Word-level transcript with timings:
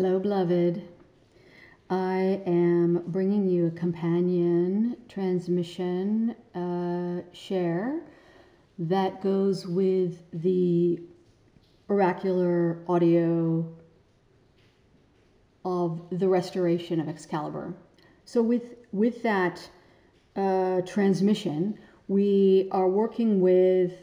Hello, 0.00 0.20
beloved. 0.20 0.80
I 1.90 2.40
am 2.46 3.02
bringing 3.08 3.48
you 3.48 3.66
a 3.66 3.70
companion 3.72 4.96
transmission 5.08 6.36
uh, 6.54 7.22
share 7.32 8.02
that 8.78 9.20
goes 9.20 9.66
with 9.66 10.22
the 10.32 11.00
oracular 11.90 12.78
audio 12.88 13.66
of 15.64 16.00
the 16.12 16.28
restoration 16.28 17.00
of 17.00 17.08
Excalibur. 17.08 17.74
So, 18.24 18.40
with 18.40 18.76
with 18.92 19.24
that 19.24 19.68
uh, 20.36 20.82
transmission, 20.82 21.76
we 22.06 22.68
are 22.70 22.88
working 22.88 23.40
with 23.40 23.94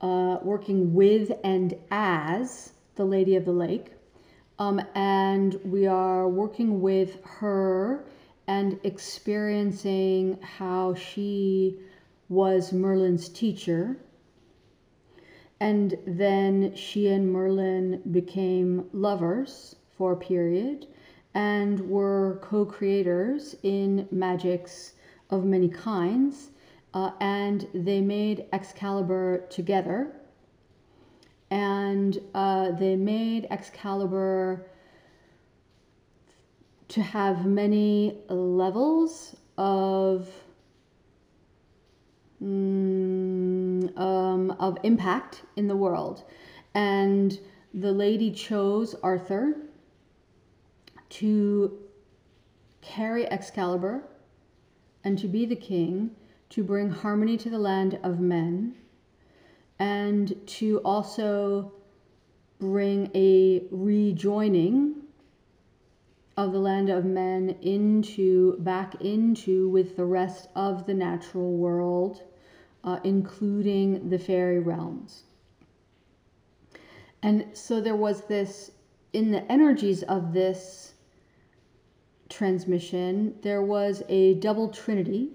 uh, 0.00 0.36
working 0.44 0.94
with 0.94 1.32
and 1.42 1.74
as 1.90 2.72
the 2.94 3.04
Lady 3.04 3.34
of 3.34 3.44
the 3.44 3.52
Lake 3.52 3.94
um, 4.60 4.78
and 4.94 5.58
we 5.64 5.86
are 5.86 6.28
working 6.28 6.82
with 6.82 7.24
her 7.24 8.04
and 8.46 8.78
experiencing 8.84 10.38
how 10.42 10.94
she 10.94 11.78
was 12.28 12.70
Merlin's 12.70 13.30
teacher. 13.30 13.96
And 15.60 15.96
then 16.06 16.74
she 16.76 17.08
and 17.08 17.32
Merlin 17.32 18.02
became 18.12 18.84
lovers 18.92 19.76
for 19.96 20.12
a 20.12 20.16
period 20.16 20.86
and 21.32 21.80
were 21.88 22.38
co 22.42 22.66
creators 22.66 23.56
in 23.62 24.06
magics 24.10 24.92
of 25.30 25.46
many 25.46 25.68
kinds. 25.68 26.50
Uh, 26.92 27.12
and 27.20 27.66
they 27.72 28.02
made 28.02 28.44
Excalibur 28.52 29.46
together 29.48 30.19
and 31.50 32.18
uh, 32.34 32.70
they 32.72 32.96
made 32.96 33.46
Excalibur 33.50 34.66
to 36.88 37.02
have 37.02 37.46
many 37.46 38.18
levels 38.28 39.36
of 39.58 40.28
mm, 42.42 43.98
um, 43.98 44.50
of 44.58 44.78
impact 44.82 45.42
in 45.56 45.66
the 45.68 45.76
world, 45.76 46.24
and 46.74 47.38
the 47.74 47.92
lady 47.92 48.30
chose 48.30 48.94
Arthur 49.02 49.56
to 51.08 51.78
carry 52.80 53.26
Excalibur 53.30 54.04
and 55.02 55.18
to 55.18 55.26
be 55.26 55.46
the 55.46 55.56
king, 55.56 56.10
to 56.50 56.62
bring 56.62 56.90
harmony 56.90 57.36
to 57.36 57.50
the 57.50 57.58
land 57.58 57.98
of 58.02 58.20
men 58.20 58.74
and 59.80 60.36
to 60.46 60.78
also 60.84 61.72
bring 62.60 63.10
a 63.14 63.62
rejoining 63.72 64.94
of 66.36 66.52
the 66.52 66.58
land 66.58 66.90
of 66.90 67.04
men 67.04 67.56
into 67.62 68.56
back 68.58 68.94
into 69.00 69.68
with 69.70 69.96
the 69.96 70.04
rest 70.04 70.48
of 70.54 70.86
the 70.86 70.94
natural 70.94 71.56
world 71.56 72.22
uh, 72.84 72.98
including 73.04 74.08
the 74.08 74.18
fairy 74.18 74.58
realms. 74.58 75.24
And 77.22 77.46
so 77.52 77.80
there 77.80 77.96
was 77.96 78.22
this 78.22 78.70
in 79.12 79.32
the 79.32 79.50
energies 79.50 80.02
of 80.04 80.32
this 80.32 80.94
transmission 82.28 83.34
there 83.42 83.60
was 83.60 84.04
a 84.08 84.34
double 84.34 84.68
trinity 84.68 85.30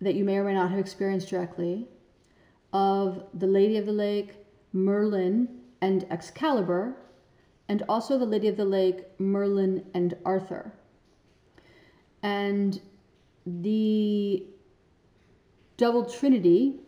that 0.00 0.14
you 0.14 0.24
may 0.24 0.38
or 0.38 0.44
may 0.44 0.54
not 0.54 0.70
have 0.70 0.78
experienced 0.78 1.28
directly 1.28 1.86
of 2.74 3.24
the 3.32 3.46
Lady 3.46 3.78
of 3.78 3.86
the 3.86 3.92
Lake, 3.92 4.34
Merlin, 4.72 5.48
and 5.80 6.04
Excalibur, 6.10 6.96
and 7.68 7.82
also 7.88 8.18
the 8.18 8.26
Lady 8.26 8.48
of 8.48 8.56
the 8.56 8.64
Lake, 8.64 9.04
Merlin, 9.18 9.86
and 9.94 10.14
Arthur. 10.26 10.72
And 12.22 12.80
the 13.46 14.44
double 15.76 16.04
trinity 16.04 16.80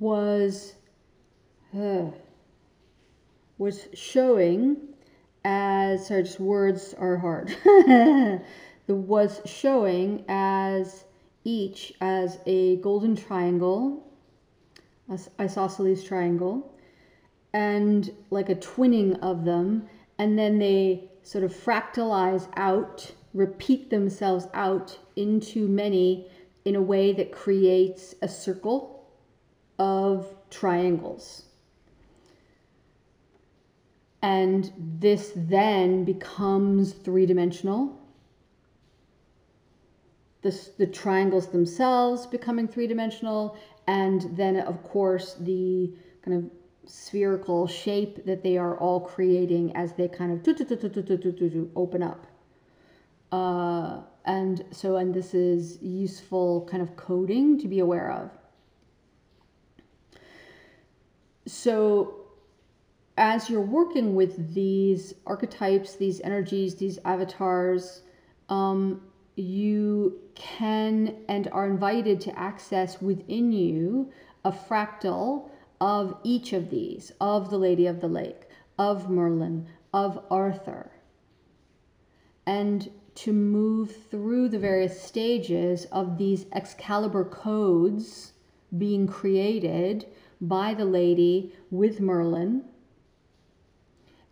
was 0.00 0.74
uh, 1.78 2.06
was 3.58 3.88
showing 3.94 4.76
as 5.44 6.08
sorry, 6.08 6.24
just 6.24 6.40
words 6.40 6.94
are 6.98 7.16
hard. 7.16 7.48
the 7.64 8.42
was 8.88 9.40
showing 9.44 10.24
as 10.28 11.04
each 11.44 11.92
as 12.00 12.38
a 12.46 12.76
golden 12.76 13.14
triangle, 13.14 14.02
a 15.08 15.18
isosceles 15.38 16.02
triangle, 16.02 16.74
and 17.52 18.10
like 18.30 18.48
a 18.48 18.54
twinning 18.54 19.18
of 19.20 19.44
them, 19.44 19.86
and 20.18 20.38
then 20.38 20.58
they 20.58 21.10
sort 21.22 21.44
of 21.44 21.52
fractalize 21.52 22.48
out, 22.56 23.12
repeat 23.32 23.90
themselves 23.90 24.46
out 24.54 24.98
into 25.16 25.68
many 25.68 26.26
in 26.64 26.74
a 26.74 26.82
way 26.82 27.12
that 27.12 27.30
creates 27.30 28.14
a 28.22 28.28
circle 28.28 29.06
of 29.78 30.34
triangles. 30.50 31.42
And 34.22 34.72
this 34.78 35.32
then 35.36 36.04
becomes 36.04 36.94
three 36.94 37.26
dimensional 37.26 38.00
the, 40.44 40.68
the 40.76 40.86
triangles 40.86 41.48
themselves 41.48 42.26
becoming 42.26 42.68
three 42.68 42.86
dimensional, 42.86 43.56
and 43.86 44.36
then, 44.36 44.58
of 44.60 44.82
course, 44.84 45.34
the 45.40 45.90
kind 46.22 46.36
of 46.36 46.50
spherical 46.88 47.66
shape 47.66 48.26
that 48.26 48.42
they 48.42 48.58
are 48.58 48.76
all 48.76 49.00
creating 49.00 49.74
as 49.74 49.94
they 49.94 50.06
kind 50.06 50.30
of 50.30 50.46
open 51.74 52.02
up. 52.02 52.26
Uh, 53.32 54.02
and 54.26 54.64
so, 54.70 54.96
and 54.96 55.14
this 55.14 55.32
is 55.32 55.82
useful 55.82 56.68
kind 56.70 56.82
of 56.82 56.94
coding 56.94 57.58
to 57.58 57.66
be 57.66 57.78
aware 57.78 58.12
of. 58.12 58.30
So, 61.46 62.16
as 63.16 63.48
you're 63.48 63.62
working 63.62 64.14
with 64.14 64.52
these 64.52 65.14
archetypes, 65.26 65.96
these 65.96 66.20
energies, 66.20 66.74
these 66.74 66.98
avatars, 67.04 68.02
um, 68.50 69.00
you 69.36 70.20
can 70.34 71.16
and 71.28 71.48
are 71.48 71.66
invited 71.66 72.20
to 72.20 72.38
access 72.38 73.00
within 73.02 73.52
you 73.52 74.10
a 74.44 74.52
fractal 74.52 75.50
of 75.80 76.16
each 76.22 76.52
of 76.52 76.70
these 76.70 77.12
of 77.20 77.50
the 77.50 77.58
Lady 77.58 77.86
of 77.86 78.00
the 78.00 78.08
Lake, 78.08 78.42
of 78.78 79.10
Merlin, 79.10 79.66
of 79.92 80.22
Arthur, 80.30 80.90
and 82.46 82.90
to 83.14 83.32
move 83.32 83.94
through 84.10 84.48
the 84.48 84.58
various 84.58 85.00
stages 85.00 85.84
of 85.86 86.18
these 86.18 86.46
Excalibur 86.52 87.24
codes 87.24 88.32
being 88.76 89.06
created 89.06 90.06
by 90.40 90.74
the 90.74 90.84
lady 90.84 91.52
with 91.70 92.00
Merlin 92.00 92.64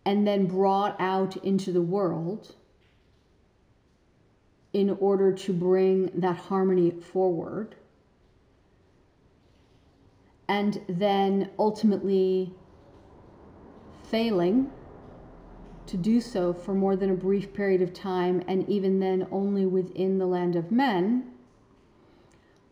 and 0.05 0.27
then 0.27 0.45
brought 0.45 0.99
out 0.99 1.37
into 1.37 1.71
the 1.71 1.81
world 1.81 2.55
in 4.73 4.89
order 4.99 5.31
to 5.31 5.53
bring 5.53 6.09
that 6.15 6.35
harmony 6.35 6.91
forward. 6.91 7.75
And 10.47 10.81
then 10.89 11.51
ultimately 11.57 12.53
failing 14.09 14.69
to 15.85 15.97
do 15.97 16.19
so 16.19 16.53
for 16.53 16.73
more 16.73 16.95
than 16.95 17.11
a 17.11 17.15
brief 17.15 17.53
period 17.53 17.81
of 17.81 17.93
time, 17.93 18.43
and 18.47 18.67
even 18.69 18.99
then 18.99 19.27
only 19.31 19.65
within 19.65 20.17
the 20.17 20.25
land 20.25 20.55
of 20.55 20.71
men. 20.71 21.31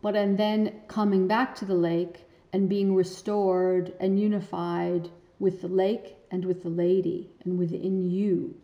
But 0.02 0.16
and 0.16 0.38
then 0.38 0.82
coming 0.88 1.28
back 1.28 1.54
to 1.56 1.66
the 1.66 1.76
lake 1.76 2.26
and 2.54 2.68
being 2.68 2.96
restored 2.96 3.94
and 4.00 4.20
unified 4.20 5.10
with 5.40 5.62
the 5.62 5.68
lake 5.68 6.16
and 6.32 6.46
with 6.46 6.64
the 6.64 6.70
lady 6.70 7.30
and 7.44 7.58
within 7.58 8.10
you. 8.10 8.56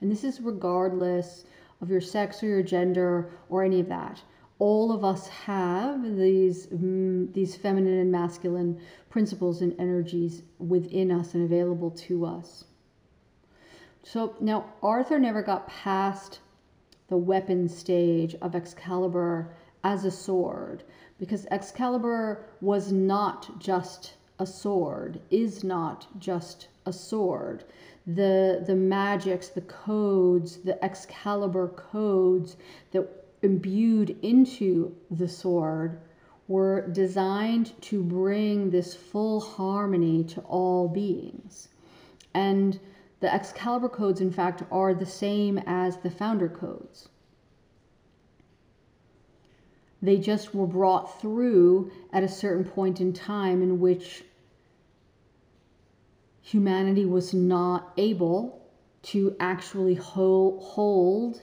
And 0.00 0.10
this 0.10 0.24
is 0.24 0.40
regardless 0.40 1.44
of 1.80 1.90
your 1.90 2.00
sex 2.00 2.42
or 2.42 2.46
your 2.46 2.62
gender 2.62 3.30
or 3.48 3.62
any 3.62 3.80
of 3.80 3.88
that. 3.88 4.22
All 4.58 4.90
of 4.90 5.04
us 5.04 5.28
have 5.28 6.02
these 6.16 6.66
mm, 6.66 7.32
these 7.32 7.54
feminine 7.54 7.98
and 8.00 8.10
masculine 8.10 8.80
principles 9.08 9.62
and 9.62 9.74
energies 9.78 10.42
within 10.58 11.12
us 11.12 11.34
and 11.34 11.44
available 11.44 11.90
to 11.92 12.26
us. 12.26 12.64
So 14.02 14.34
now 14.40 14.72
Arthur 14.82 15.18
never 15.18 15.42
got 15.42 15.68
past 15.68 16.40
the 17.08 17.16
weapon 17.16 17.68
stage 17.68 18.34
of 18.42 18.54
Excalibur 18.54 19.54
as 19.84 20.04
a 20.04 20.10
sword 20.10 20.82
because 21.18 21.46
Excalibur 21.50 22.44
was 22.60 22.92
not 22.92 23.58
just 23.58 24.14
a 24.38 24.46
sword, 24.46 25.20
is 25.30 25.64
not 25.64 26.06
just 26.18 26.68
a 26.86 26.92
sword 26.92 27.64
the 28.08 28.64
the 28.66 28.74
magics, 28.74 29.48
the 29.48 29.60
codes, 29.60 30.56
the 30.58 30.82
Excalibur 30.82 31.68
codes 31.68 32.56
that 32.92 33.06
imbued 33.42 34.16
into 34.22 34.96
the 35.10 35.28
sword 35.28 36.00
were 36.48 36.88
designed 36.88 37.74
to 37.82 38.02
bring 38.02 38.70
this 38.70 38.94
full 38.94 39.40
harmony 39.40 40.24
to 40.24 40.40
all 40.42 40.88
beings. 40.88 41.68
And 42.32 42.80
the 43.20 43.32
Excalibur 43.32 43.90
codes, 43.90 44.22
in 44.22 44.30
fact, 44.30 44.62
are 44.70 44.94
the 44.94 45.04
same 45.04 45.58
as 45.66 45.98
the 45.98 46.10
founder 46.10 46.48
codes. 46.48 47.10
They 50.00 50.16
just 50.16 50.54
were 50.54 50.66
brought 50.66 51.20
through 51.20 51.90
at 52.12 52.22
a 52.22 52.28
certain 52.28 52.64
point 52.64 53.02
in 53.02 53.12
time 53.12 53.60
in 53.60 53.80
which 53.80 54.24
humanity 56.48 57.04
was 57.04 57.34
not 57.34 57.92
able 57.98 58.58
to 59.02 59.36
actually 59.38 59.94
hold, 59.94 61.42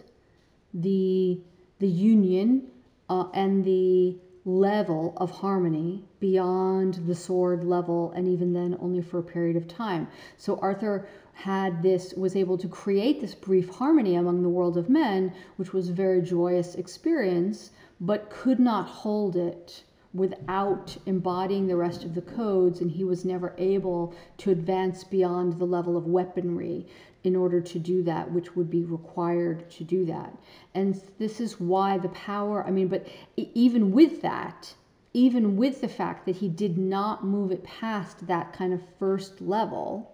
the, 0.73 1.39
the 1.77 1.87
union 1.87 2.67
uh, 3.07 3.27
and 3.35 3.63
the 3.63 4.17
level 4.45 5.13
of 5.17 5.29
harmony 5.29 6.03
beyond 6.19 6.95
the 7.05 7.13
sword 7.13 7.63
level 7.63 8.11
and 8.15 8.27
even 8.27 8.51
then 8.51 8.75
only 8.79 9.01
for 9.01 9.19
a 9.19 9.23
period 9.23 9.55
of 9.55 9.67
time. 9.67 10.07
So 10.37 10.57
arthur 10.57 11.07
had 11.33 11.83
this 11.83 12.13
was 12.15 12.35
able 12.35 12.57
to 12.57 12.67
create 12.67 13.21
this 13.21 13.35
brief 13.35 13.69
harmony 13.69 14.15
among 14.15 14.41
the 14.41 14.49
world 14.49 14.75
of 14.75 14.89
men 14.89 15.31
which 15.57 15.71
was 15.71 15.89
a 15.89 15.93
very 15.93 16.21
joyous 16.21 16.73
experience 16.75 17.69
but 18.01 18.31
could 18.31 18.59
not 18.59 18.87
hold 18.87 19.35
it 19.35 19.83
without 20.15 20.95
embodying 21.05 21.67
the 21.67 21.75
rest 21.75 22.05
of 22.05 22.15
the 22.15 22.21
codes, 22.21 22.79
and 22.79 22.89
he 22.89 23.03
was 23.03 23.25
never 23.25 23.53
able 23.57 24.15
to 24.37 24.49
advance 24.49 25.03
beyond 25.03 25.59
the 25.59 25.65
level 25.65 25.97
of 25.97 26.07
weaponry 26.07 26.87
in 27.25 27.35
order 27.35 27.59
to 27.59 27.77
do 27.77 28.01
that, 28.01 28.31
which 28.31 28.55
would 28.55 28.69
be 28.69 28.85
required 28.85 29.69
to 29.69 29.83
do 29.83 30.05
that. 30.05 30.33
And 30.73 30.99
this 31.19 31.41
is 31.41 31.59
why 31.59 31.97
the 31.97 32.09
power, 32.09 32.65
I 32.65 32.71
mean, 32.71 32.87
but 32.87 33.07
even 33.35 33.91
with 33.91 34.21
that, 34.21 34.73
even 35.13 35.57
with 35.57 35.81
the 35.81 35.89
fact 35.89 36.25
that 36.25 36.37
he 36.37 36.47
did 36.47 36.77
not 36.77 37.25
move 37.25 37.51
it 37.51 37.63
past 37.63 38.25
that 38.27 38.53
kind 38.53 38.73
of 38.73 38.81
first 38.97 39.41
level, 39.41 40.11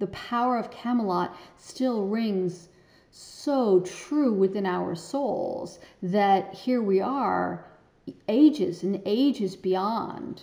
the 0.00 0.08
power 0.08 0.58
of 0.58 0.72
Camelot 0.72 1.36
still 1.56 2.06
rings 2.08 2.68
so 3.12 3.78
true 3.80 4.32
within 4.32 4.66
our 4.66 4.96
souls 4.96 5.78
that 6.02 6.52
here 6.52 6.82
we 6.82 7.00
are 7.00 7.64
ages 8.28 8.82
and 8.82 9.00
ages 9.04 9.56
beyond 9.56 10.42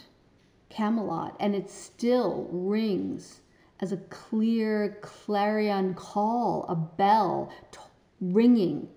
Camelot, 0.70 1.36
and 1.40 1.54
it 1.54 1.70
still 1.70 2.48
rings 2.52 3.42
as 3.82 3.92
a 3.92 3.98
clear 3.98 4.98
clarion 5.02 5.94
call, 5.94 6.66
a 6.70 6.76
bell 6.76 7.52
t- 7.72 7.80
ringing 8.22 8.88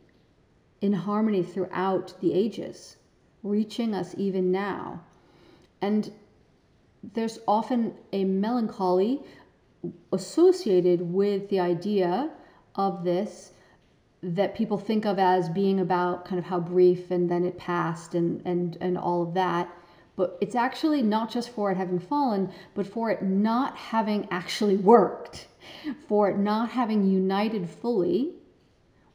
in 0.81 0.93
harmony 0.93 1.43
throughout 1.43 2.14
the 2.20 2.32
ages, 2.32 2.96
reaching 3.43 3.94
us 3.94 4.14
even 4.16 4.52
now. 4.52 5.00
And 5.81 6.12
there's 7.14 7.38
often 7.49 7.94
a 8.12 8.25
melancholy 8.25 9.20
associated 10.12 11.00
with 11.00 11.49
the 11.49 11.60
idea 11.60 12.31
of 12.75 13.05
this 13.05 13.52
that 14.25 14.55
people 14.55 14.79
think 14.79 15.05
of 15.05 15.19
as 15.19 15.50
being 15.50 15.81
about 15.81 16.25
kind 16.25 16.38
of 16.38 16.47
how 16.47 16.59
brief 16.59 17.11
and 17.11 17.31
then 17.31 17.44
it 17.44 17.59
passed 17.59 18.15
and, 18.15 18.41
and, 18.47 18.79
and 18.81 18.97
all 18.97 19.23
of 19.23 19.35
that. 19.35 19.71
But 20.17 20.38
it's 20.41 20.55
actually 20.55 21.03
not 21.03 21.31
just 21.31 21.50
for 21.50 21.71
it 21.71 21.76
having 21.76 21.99
fallen, 21.99 22.50
but 22.75 22.87
for 22.87 23.11
it 23.11 23.23
not 23.23 23.76
having 23.76 24.26
actually 24.31 24.76
worked, 24.76 25.49
for 26.09 26.31
it 26.31 26.38
not 26.38 26.71
having 26.71 27.05
united 27.06 27.69
fully 27.69 28.32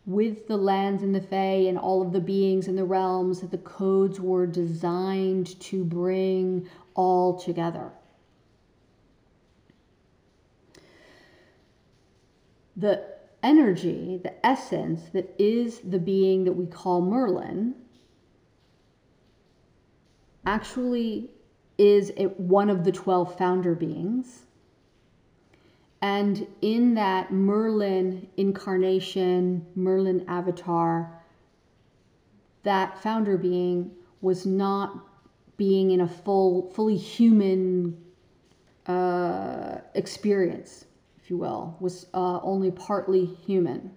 with 0.06 0.48
the 0.48 0.58
lands 0.58 1.02
and 1.02 1.16
the 1.16 1.22
Fae 1.22 1.68
and 1.68 1.78
all 1.78 2.02
of 2.02 2.12
the 2.12 2.20
beings 2.20 2.68
and 2.68 2.78
the 2.78 2.86
realms 2.86 3.42
that 3.42 3.52
the 3.52 3.58
codes 3.60 4.20
were 4.20 4.46
designed 4.46 5.60
to 5.60 5.84
bring 5.84 6.68
all 6.96 7.40
together. 7.40 7.92
The 12.76 13.19
energy, 13.44 14.20
the 14.22 14.46
essence 14.46 15.10
that 15.14 15.34
is 15.38 15.80
the 15.80 16.00
being 16.00 16.44
that 16.44 16.54
we 16.54 16.66
call 16.66 17.02
Merlin, 17.02 17.76
actually 20.46 21.30
is 21.78 22.12
a, 22.18 22.26
one 22.26 22.70
of 22.70 22.84
the 22.84 22.92
12 22.92 23.38
founder 23.38 23.76
beings. 23.76 24.46
And 26.02 26.48
in 26.62 26.94
that 26.96 27.32
Merlin 27.32 28.28
incarnation, 28.38 29.66
Merlin 29.76 30.26
avatar, 30.28 31.22
that 32.64 33.02
founder 33.02 33.38
being 33.38 33.92
was 34.22 34.46
not 34.46 35.06
being 35.58 35.92
in 35.92 36.02
a 36.02 36.08
full, 36.08 36.72
fully 36.72 36.96
human 36.96 37.98
uh, 38.86 39.80
experience 39.94 40.86
you 41.30 41.38
will, 41.38 41.78
was 41.80 42.08
uh, 42.14 42.40
only 42.42 42.72
partly 42.72 43.26
human. 43.26 43.92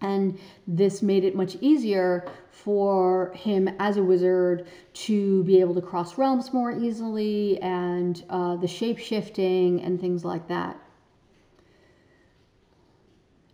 And 0.00 0.38
this 0.66 1.02
made 1.02 1.24
it 1.24 1.36
much 1.36 1.56
easier 1.60 2.26
for 2.50 3.32
him 3.34 3.68
as 3.78 3.98
a 3.98 4.02
wizard 4.02 4.66
to 4.94 5.44
be 5.44 5.60
able 5.60 5.74
to 5.74 5.82
cross 5.82 6.16
realms 6.16 6.52
more 6.54 6.72
easily 6.72 7.60
and 7.60 8.22
uh, 8.30 8.56
the 8.56 8.66
shape 8.66 8.98
shifting 8.98 9.82
and 9.82 10.00
things 10.00 10.24
like 10.24 10.48
that. 10.48 10.80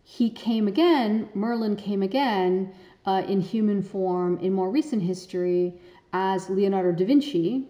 He 0.05 0.31
came 0.31 0.69
again, 0.69 1.28
Merlin 1.34 1.75
came 1.75 2.02
again 2.02 2.73
uh, 3.05 3.23
in 3.26 3.40
human 3.40 3.82
form 3.82 4.38
in 4.38 4.52
more 4.52 4.70
recent 4.70 5.02
history 5.02 5.75
as 6.12 6.49
Leonardo 6.49 6.93
da 6.93 7.05
Vinci 7.05 7.69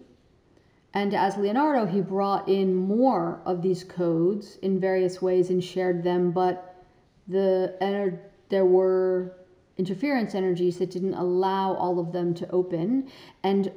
and 0.97 1.13
as 1.13 1.37
Leonardo, 1.37 1.85
he 1.85 2.01
brought 2.01 2.49
in 2.49 2.73
more 2.73 3.39
of 3.45 3.61
these 3.61 3.83
codes 3.83 4.57
in 4.63 4.79
various 4.79 5.21
ways 5.21 5.51
and 5.51 5.63
shared 5.63 6.01
them, 6.03 6.31
but 6.31 6.83
the 7.27 7.77
ener- 7.79 8.17
there 8.49 8.65
were 8.65 9.37
interference 9.77 10.33
energies 10.33 10.79
that 10.79 10.89
didn't 10.89 11.13
allow 11.13 11.75
all 11.75 11.99
of 11.99 12.13
them 12.13 12.33
to 12.33 12.49
open. 12.49 13.11
And 13.43 13.71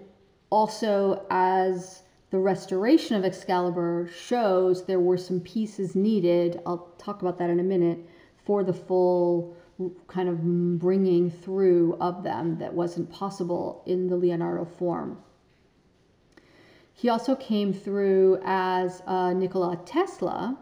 also, 0.49 1.27
as 1.29 2.05
the 2.31 2.39
restoration 2.39 3.17
of 3.17 3.27
Excalibur 3.27 4.09
shows, 4.09 4.87
there 4.87 5.01
were 5.01 5.19
some 5.19 5.41
pieces 5.41 5.95
needed. 5.95 6.63
I'll 6.65 6.89
talk 6.97 7.21
about 7.21 7.37
that 7.37 7.51
in 7.51 7.61
a 7.61 7.63
minute 7.75 7.99
for 8.47 8.65
the 8.65 8.73
full 8.73 9.55
kind 10.07 10.31
of 10.31 10.79
bringing 10.79 11.31
through 11.31 11.99
of 12.01 12.23
them 12.23 12.57
that 12.61 12.73
wasn't 12.73 13.13
possible 13.13 13.83
in 13.85 14.09
the 14.09 14.17
Leonardo 14.17 14.65
form. 14.65 15.19
He 17.01 17.09
also 17.09 17.35
came 17.35 17.73
through 17.73 18.41
as 18.45 19.03
uh, 19.07 19.33
Nikola 19.33 19.81
Tesla, 19.87 20.59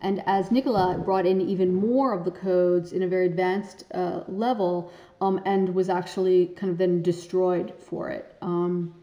and 0.00 0.22
as 0.24 0.52
Nikola 0.52 1.02
brought 1.04 1.26
in 1.26 1.40
even 1.40 1.74
more 1.74 2.12
of 2.12 2.24
the 2.24 2.30
codes 2.30 2.92
in 2.92 3.02
a 3.02 3.08
very 3.08 3.26
advanced 3.26 3.82
uh, 3.92 4.20
level, 4.28 4.92
um, 5.20 5.40
and 5.44 5.74
was 5.74 5.88
actually 5.88 6.46
kind 6.54 6.70
of 6.70 6.78
then 6.78 7.02
destroyed 7.02 7.74
for 7.76 8.08
it 8.08 8.36
um, 8.40 8.94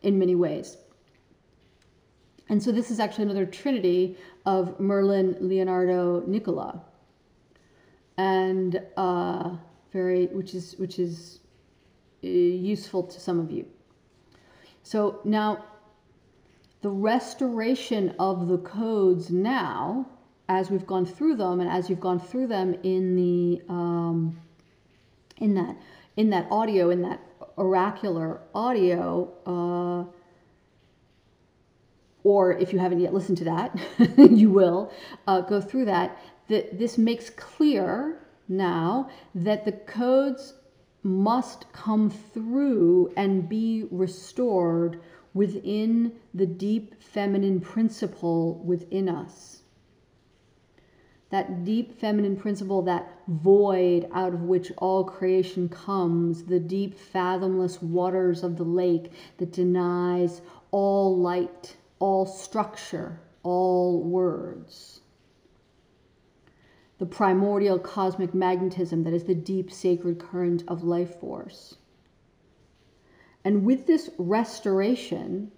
in 0.00 0.18
many 0.18 0.34
ways. 0.34 0.78
And 2.48 2.62
so 2.62 2.72
this 2.72 2.90
is 2.90 2.98
actually 2.98 3.24
another 3.24 3.44
trinity 3.44 4.16
of 4.46 4.80
Merlin, 4.80 5.36
Leonardo, 5.38 6.22
Nikola, 6.26 6.82
and 8.16 8.80
uh, 8.96 9.54
very 9.92 10.28
which 10.28 10.54
is 10.54 10.76
which 10.78 10.98
is 10.98 11.40
uh, 12.24 12.26
useful 12.26 13.02
to 13.02 13.20
some 13.20 13.38
of 13.38 13.50
you. 13.50 13.66
So 14.82 15.20
now 15.22 15.62
the 16.82 16.90
restoration 16.90 18.14
of 18.18 18.48
the 18.48 18.58
codes 18.58 19.30
now, 19.30 20.06
as 20.48 20.70
we've 20.70 20.86
gone 20.86 21.06
through 21.06 21.36
them, 21.36 21.60
and 21.60 21.70
as 21.70 21.90
you've 21.90 22.00
gone 22.00 22.20
through 22.20 22.46
them 22.46 22.74
in 22.82 23.16
the 23.16 23.62
um, 23.68 24.40
in 25.38 25.54
that 25.54 25.76
in 26.16 26.30
that 26.30 26.46
audio, 26.50 26.90
in 26.90 27.02
that 27.02 27.20
oracular 27.56 28.40
audio, 28.54 29.28
uh, 29.46 30.04
or 32.24 32.52
if 32.52 32.72
you 32.72 32.78
haven't 32.78 33.00
yet 33.00 33.12
listened 33.12 33.38
to 33.38 33.44
that, 33.44 33.78
you 34.30 34.50
will 34.50 34.92
uh, 35.26 35.40
go 35.40 35.60
through 35.60 35.86
that. 35.86 36.18
That 36.48 36.78
this 36.78 36.96
makes 36.96 37.30
clear 37.30 38.20
now 38.48 39.10
that 39.34 39.64
the 39.64 39.72
codes 39.72 40.54
must 41.02 41.72
come 41.72 42.10
through 42.10 43.12
and 43.16 43.48
be 43.48 43.86
restored 43.90 45.00
within 45.36 46.12
the 46.32 46.46
deep 46.46 47.00
feminine 47.00 47.60
principle 47.60 48.54
within 48.64 49.06
us. 49.06 49.62
That 51.28 51.62
deep 51.62 51.92
feminine 51.92 52.36
principle, 52.36 52.80
that 52.82 53.12
void 53.28 54.08
out 54.12 54.32
of 54.32 54.44
which 54.44 54.72
all 54.78 55.04
creation 55.04 55.68
comes, 55.68 56.44
the 56.44 56.58
deep, 56.58 56.98
fathomless 56.98 57.82
waters 57.82 58.42
of 58.42 58.56
the 58.56 58.64
lake 58.64 59.12
that 59.36 59.52
denies 59.52 60.40
all 60.70 61.14
light, 61.18 61.76
all 61.98 62.24
structure, 62.24 63.20
all 63.42 64.02
words. 64.02 65.00
The 66.98 67.06
primordial 67.06 67.78
cosmic 67.78 68.32
magnetism 68.32 69.04
that 69.04 69.12
is 69.12 69.24
the 69.24 69.34
deep 69.34 69.70
sacred 69.70 70.18
current 70.18 70.64
of 70.66 70.82
life 70.82 71.20
force 71.20 71.76
And 73.46 73.64
with 73.64 73.86
this 73.86 74.10
restoration, 74.18 75.52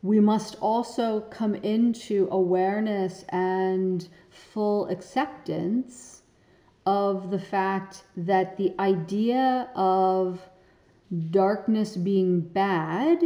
we 0.00 0.18
must 0.18 0.56
also 0.62 1.20
come 1.28 1.54
into 1.56 2.26
awareness 2.30 3.26
and 3.28 4.08
full 4.30 4.88
acceptance 4.88 6.22
of 6.86 7.30
the 7.30 7.38
fact 7.38 8.04
that 8.16 8.56
the 8.56 8.74
idea 8.78 9.68
of 9.74 10.40
darkness 11.30 11.98
being 11.98 12.40
bad 12.40 13.22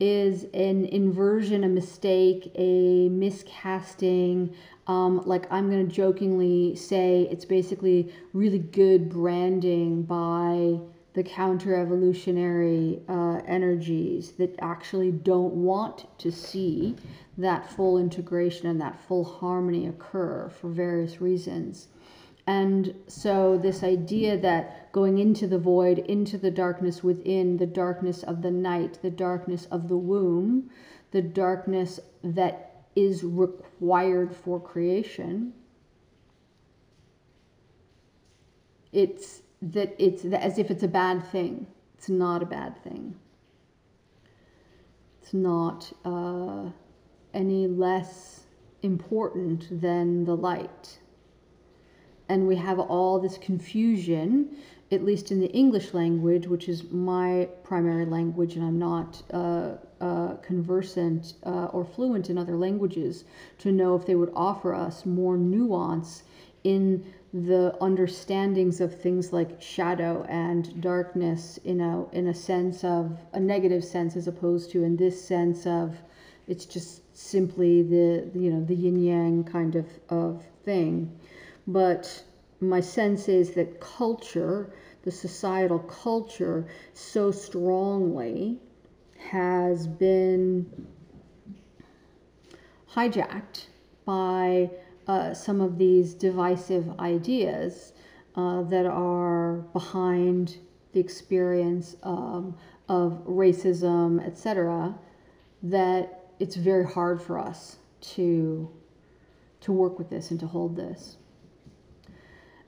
is 0.00 0.44
an 0.54 0.86
inversion, 0.86 1.62
a 1.62 1.68
mistake, 1.68 2.50
a 2.54 3.10
miscasting. 3.10 4.54
Um, 4.86 5.20
like 5.26 5.46
I'm 5.52 5.68
going 5.68 5.86
to 5.86 5.94
jokingly 5.94 6.74
say, 6.74 7.28
it's 7.30 7.44
basically 7.44 8.14
really 8.32 8.60
good 8.60 9.10
branding 9.10 10.04
by 10.04 10.80
the 11.18 11.24
counter 11.24 11.74
evolutionary 11.74 13.00
uh, 13.08 13.40
energies 13.44 14.30
that 14.38 14.54
actually 14.60 15.10
don't 15.10 15.52
want 15.52 16.06
to 16.16 16.30
see 16.30 16.94
that 17.36 17.68
full 17.68 17.98
integration 17.98 18.68
and 18.68 18.80
that 18.80 19.00
full 19.00 19.24
harmony 19.24 19.88
occur 19.88 20.48
for 20.48 20.70
various 20.70 21.20
reasons. 21.20 21.88
And 22.46 22.94
so, 23.08 23.58
this 23.58 23.82
idea 23.82 24.38
that 24.38 24.92
going 24.92 25.18
into 25.18 25.48
the 25.48 25.58
void, 25.58 25.98
into 25.98 26.38
the 26.38 26.52
darkness 26.52 27.02
within, 27.02 27.56
the 27.56 27.66
darkness 27.66 28.22
of 28.22 28.40
the 28.40 28.52
night, 28.52 29.00
the 29.02 29.10
darkness 29.10 29.66
of 29.72 29.88
the 29.88 29.96
womb, 29.96 30.70
the 31.10 31.20
darkness 31.20 31.98
that 32.22 32.84
is 32.94 33.24
required 33.24 34.36
for 34.36 34.60
creation, 34.60 35.52
it's 38.92 39.42
that 39.60 39.94
it's 39.98 40.24
as 40.24 40.58
if 40.58 40.70
it's 40.70 40.82
a 40.82 40.88
bad 40.88 41.24
thing. 41.30 41.66
It's 41.96 42.08
not 42.08 42.42
a 42.42 42.46
bad 42.46 42.82
thing. 42.82 43.16
It's 45.20 45.34
not 45.34 45.92
uh, 46.04 46.70
any 47.34 47.66
less 47.66 48.44
important 48.82 49.80
than 49.80 50.24
the 50.24 50.36
light 50.36 50.98
and 52.28 52.46
we 52.46 52.56
have 52.56 52.78
all 52.78 53.18
this 53.18 53.38
confusion, 53.38 54.56
at 54.90 55.04
least 55.04 55.30
in 55.30 55.40
the 55.40 55.50
English 55.52 55.94
language, 55.94 56.46
which 56.46 56.68
is 56.68 56.90
my 56.90 57.48
primary 57.64 58.04
language, 58.04 58.56
and 58.56 58.64
I'm 58.64 58.78
not 58.78 59.22
uh, 59.32 59.72
uh, 60.00 60.34
conversant 60.36 61.34
uh, 61.44 61.66
or 61.66 61.84
fluent 61.84 62.30
in 62.30 62.38
other 62.38 62.56
languages 62.56 63.24
to 63.58 63.72
know 63.72 63.96
if 63.96 64.06
they 64.06 64.14
would 64.14 64.32
offer 64.34 64.74
us 64.74 65.06
more 65.06 65.36
nuance 65.36 66.22
in 66.64 67.04
the 67.32 67.76
understandings 67.80 68.80
of 68.80 68.98
things 69.00 69.32
like 69.32 69.60
shadow 69.60 70.24
and 70.28 70.80
darkness 70.80 71.58
in 71.64 71.80
a 71.80 72.08
in 72.10 72.28
a 72.28 72.34
sense 72.34 72.84
of 72.84 73.18
a 73.34 73.40
negative 73.40 73.84
sense 73.84 74.16
as 74.16 74.26
opposed 74.26 74.70
to 74.70 74.82
in 74.82 74.96
this 74.96 75.22
sense 75.22 75.66
of 75.66 75.94
it's 76.46 76.64
just 76.64 77.02
simply 77.14 77.82
the, 77.82 78.30
the 78.32 78.38
you 78.40 78.50
know 78.50 78.64
the 78.64 78.74
yin 78.74 78.98
yang 78.98 79.44
kind 79.44 79.76
of 79.76 79.86
of 80.08 80.42
thing. 80.64 81.18
But 81.66 82.24
my 82.60 82.80
sense 82.80 83.28
is 83.28 83.50
that 83.52 83.80
culture, 83.80 84.72
the 85.02 85.10
societal 85.10 85.80
culture, 85.80 86.66
so 86.94 87.30
strongly 87.30 88.58
has 89.18 89.86
been 89.86 90.86
hijacked 92.90 93.66
by 94.06 94.70
uh, 95.08 95.32
some 95.32 95.60
of 95.60 95.78
these 95.78 96.14
divisive 96.14 96.98
ideas 97.00 97.92
uh, 98.36 98.62
that 98.62 98.86
are 98.86 99.64
behind 99.72 100.58
the 100.92 101.00
experience 101.00 101.96
um, 102.02 102.56
of 102.88 103.24
racism, 103.26 104.24
etc., 104.24 104.94
that 105.62 106.30
it's 106.38 106.56
very 106.56 106.84
hard 106.84 107.20
for 107.20 107.38
us 107.38 107.78
to 108.00 108.70
to 109.60 109.72
work 109.72 109.98
with 109.98 110.08
this 110.08 110.30
and 110.30 110.38
to 110.38 110.46
hold 110.46 110.76
this. 110.76 111.16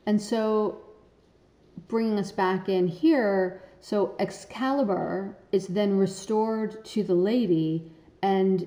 And 0.07 0.21
so, 0.21 0.81
bringing 1.87 2.19
us 2.19 2.33
back 2.33 2.69
in 2.69 2.89
here, 2.89 3.63
so 3.81 4.17
Excalibur 4.19 5.37
is 5.53 5.69
then 5.69 5.97
restored 5.97 6.85
to 6.87 7.05
the 7.05 7.15
lady 7.15 7.93
and 8.23 8.67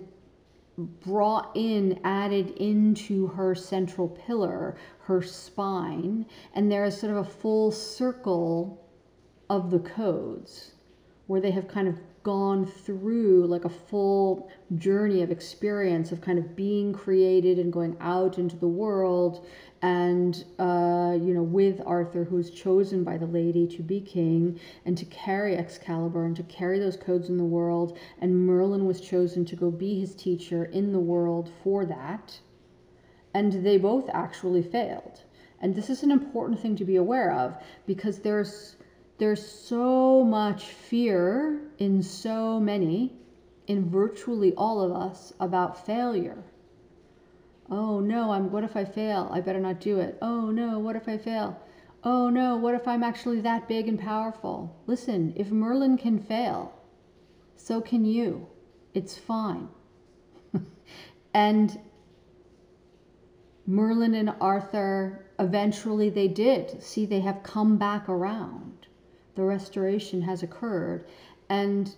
brought 0.78 1.52
in, 1.56 2.00
added 2.04 2.50
into 2.58 3.28
her 3.28 3.54
central 3.54 4.08
pillar, 4.08 4.76
her 5.02 5.22
spine, 5.22 6.26
and 6.54 6.72
there 6.72 6.86
is 6.86 6.98
sort 6.98 7.12
of 7.12 7.18
a 7.18 7.30
full 7.30 7.72
circle 7.72 8.84
of 9.50 9.70
the 9.70 9.80
codes 9.80 10.72
where 11.28 11.42
they 11.42 11.52
have 11.52 11.68
kind 11.68 11.88
of 11.88 12.00
gone 12.24 12.66
through 12.66 13.46
like 13.48 13.66
a 13.66 13.70
full 13.70 14.50
journey 14.78 15.22
of 15.22 15.30
experience 15.30 16.12
of 16.12 16.22
kind 16.22 16.40
of 16.40 16.56
being 16.56 16.94
created 16.94 17.60
and 17.60 17.72
going 17.72 17.98
out 18.00 18.38
into 18.38 18.56
the 18.56 18.68
world 18.68 19.46
and 19.84 20.46
uh, 20.58 21.16
you 21.22 21.34
know 21.34 21.44
with 21.44 21.80
arthur 21.86 22.24
who's 22.24 22.50
chosen 22.50 23.04
by 23.04 23.18
the 23.18 23.28
lady 23.28 23.68
to 23.68 23.84
be 23.84 24.02
king 24.02 24.60
and 24.86 24.98
to 24.98 25.06
carry 25.06 25.56
excalibur 25.56 26.26
and 26.26 26.36
to 26.36 26.44
carry 26.44 26.80
those 26.80 26.98
codes 26.98 27.30
in 27.30 27.38
the 27.38 27.44
world 27.44 27.96
and 28.20 28.48
merlin 28.48 28.86
was 28.88 29.00
chosen 29.00 29.46
to 29.46 29.56
go 29.56 29.70
be 29.70 30.00
his 30.00 30.16
teacher 30.16 30.66
in 30.66 30.92
the 30.92 31.00
world 31.00 31.52
for 31.64 31.86
that 31.86 32.40
and 33.36 33.64
they 33.64 33.78
both 33.78 34.10
actually 34.12 34.64
failed 34.64 35.22
and 35.60 35.76
this 35.76 35.90
is 35.92 36.02
an 36.02 36.12
important 36.12 36.60
thing 36.60 36.76
to 36.76 36.86
be 36.86 36.96
aware 36.96 37.32
of 37.32 37.56
because 37.86 38.20
there's 38.20 38.76
there's 39.20 39.48
so 39.48 40.24
much 40.24 40.66
fear 40.66 41.62
in 41.78 42.02
so 42.02 42.60
many, 42.60 43.14
in 43.68 43.90
virtually 43.90 44.54
all 44.56 44.82
of 44.82 44.92
us, 44.92 45.32
about 45.40 45.86
failure. 45.86 46.44
Oh 47.76 48.00
no, 48.00 48.32
I'm 48.32 48.52
what 48.52 48.64
if 48.64 48.76
I 48.76 48.86
fail? 48.86 49.32
I 49.34 49.42
better 49.42 49.60
not 49.60 49.80
do 49.80 50.00
it. 50.00 50.20
Oh 50.22 50.52
no, 50.52 50.78
what 50.78 50.96
if 50.96 51.10
I 51.10 51.18
fail? 51.18 51.60
Oh 52.04 52.30
no, 52.30 52.56
what 52.56 52.76
if 52.76 52.88
I'm 52.88 53.02
actually 53.02 53.42
that 53.42 53.68
big 53.68 53.88
and 53.88 54.00
powerful? 54.00 54.80
Listen, 54.86 55.34
if 55.36 55.50
Merlin 55.50 55.98
can 55.98 56.20
fail, 56.20 56.72
so 57.56 57.82
can 57.82 58.06
you. 58.06 58.46
It's 58.94 59.18
fine. 59.18 59.70
and 61.34 61.80
Merlin 63.66 64.14
and 64.14 64.36
Arthur, 64.40 65.26
eventually 65.40 66.12
they 66.12 66.28
did. 66.28 66.84
See, 66.84 67.08
they 67.08 67.22
have 67.22 67.42
come 67.42 67.78
back 67.78 68.08
around 68.08 68.86
the 69.34 69.42
restoration 69.42 70.22
has 70.22 70.44
occurred. 70.44 71.08
And 71.50 71.96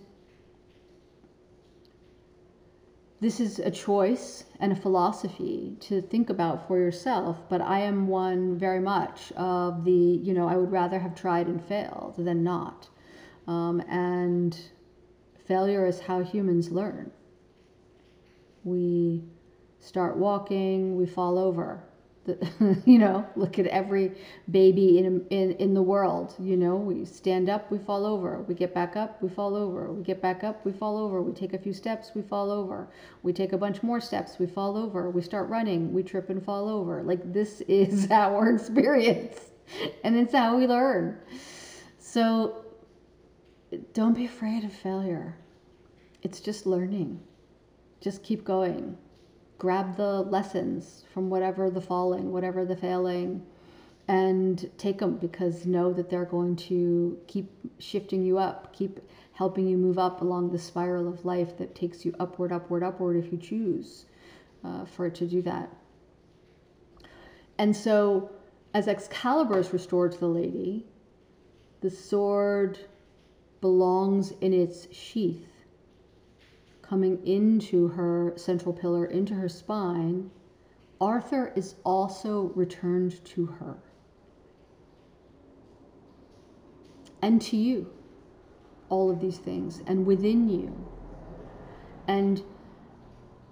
this 3.20 3.40
is 3.40 3.58
a 3.58 3.70
choice 3.70 4.44
and 4.60 4.72
a 4.72 4.76
philosophy 4.76 5.76
to 5.80 6.02
think 6.02 6.28
about 6.28 6.68
for 6.68 6.78
yourself, 6.78 7.38
but 7.48 7.60
I 7.62 7.80
am 7.80 8.08
one 8.08 8.58
very 8.58 8.80
much 8.80 9.32
of 9.32 9.84
the, 9.84 9.90
you 9.90 10.34
know, 10.34 10.48
I 10.48 10.56
would 10.56 10.70
rather 10.70 10.98
have 10.98 11.14
tried 11.14 11.46
and 11.46 11.62
failed 11.64 12.14
than 12.18 12.44
not. 12.44 12.88
Um, 13.46 13.80
and 13.88 14.58
failure 15.46 15.86
is 15.86 16.00
how 16.00 16.22
humans 16.22 16.70
learn. 16.70 17.10
We 18.64 19.22
start 19.80 20.16
walking, 20.16 20.96
we 20.96 21.06
fall 21.06 21.38
over. 21.38 21.84
you 22.84 22.98
know, 22.98 23.26
look 23.36 23.58
at 23.58 23.66
every 23.66 24.12
baby 24.50 24.98
in, 24.98 25.26
in, 25.30 25.52
in 25.52 25.74
the 25.74 25.82
world. 25.82 26.34
You 26.38 26.56
know, 26.56 26.76
we 26.76 27.04
stand 27.04 27.48
up, 27.48 27.70
we 27.70 27.78
fall 27.78 28.06
over. 28.06 28.42
We 28.42 28.54
get 28.54 28.74
back 28.74 28.96
up, 28.96 29.22
we 29.22 29.28
fall 29.28 29.54
over. 29.54 29.92
We 29.92 30.02
get 30.02 30.20
back 30.20 30.44
up, 30.44 30.64
we 30.64 30.72
fall 30.72 30.98
over. 30.98 31.22
We 31.22 31.32
take 31.32 31.52
a 31.52 31.58
few 31.58 31.72
steps, 31.72 32.12
we 32.14 32.22
fall 32.22 32.50
over. 32.50 32.88
We 33.22 33.32
take 33.32 33.52
a 33.52 33.58
bunch 33.58 33.82
more 33.82 34.00
steps, 34.00 34.38
we 34.38 34.46
fall 34.46 34.76
over. 34.76 35.10
We 35.10 35.22
start 35.22 35.48
running, 35.48 35.92
we 35.92 36.02
trip 36.02 36.30
and 36.30 36.42
fall 36.44 36.68
over. 36.68 37.02
Like, 37.02 37.32
this 37.32 37.60
is 37.68 38.10
our 38.10 38.54
experience, 38.54 39.38
and 40.04 40.16
it's 40.16 40.32
how 40.32 40.56
we 40.56 40.66
learn. 40.66 41.18
So, 41.98 42.64
don't 43.92 44.14
be 44.14 44.24
afraid 44.24 44.64
of 44.64 44.72
failure. 44.72 45.36
It's 46.22 46.40
just 46.40 46.66
learning. 46.66 47.20
Just 48.00 48.22
keep 48.22 48.44
going 48.44 48.96
grab 49.58 49.96
the 49.96 50.22
lessons 50.22 51.04
from 51.12 51.30
whatever 51.30 51.70
the 51.70 51.80
falling, 51.80 52.32
whatever 52.32 52.64
the 52.64 52.76
failing, 52.76 53.44
and 54.08 54.70
take 54.78 54.98
them 54.98 55.16
because 55.16 55.66
know 55.66 55.92
that 55.92 56.10
they're 56.10 56.24
going 56.24 56.54
to 56.54 57.18
keep 57.26 57.50
shifting 57.78 58.22
you 58.22 58.38
up, 58.38 58.72
keep 58.72 59.00
helping 59.32 59.66
you 59.66 59.76
move 59.76 59.98
up 59.98 60.20
along 60.20 60.50
the 60.50 60.58
spiral 60.58 61.08
of 61.08 61.24
life 61.24 61.56
that 61.58 61.74
takes 61.74 62.04
you 62.04 62.14
upward, 62.20 62.52
upward, 62.52 62.82
upward 62.82 63.16
if 63.16 63.32
you 63.32 63.38
choose 63.38 64.06
uh, 64.64 64.84
for 64.84 65.06
it 65.06 65.14
to 65.14 65.26
do 65.26 65.42
that. 65.42 65.68
And 67.58 67.74
so, 67.74 68.30
as 68.74 68.86
Excalibur 68.86 69.58
is 69.58 69.72
restored 69.72 70.12
to 70.12 70.18
the 70.18 70.28
lady, 70.28 70.86
the 71.80 71.90
sword 71.90 72.78
belongs 73.60 74.32
in 74.40 74.52
its 74.52 74.92
sheath 74.94 75.48
coming 76.88 77.26
into 77.26 77.88
her 77.88 78.32
central 78.36 78.72
pillar, 78.72 79.06
into 79.06 79.34
her 79.34 79.48
spine, 79.48 80.30
Arthur 81.00 81.52
is 81.56 81.74
also 81.84 82.52
returned 82.54 83.24
to 83.24 83.46
her. 83.46 83.76
and 87.26 87.42
to 87.42 87.56
you 87.56 87.90
all 88.88 89.10
of 89.10 89.20
these 89.20 89.38
things 89.38 89.82
and 89.86 90.06
within 90.06 90.48
you. 90.48 90.72
And 92.06 92.40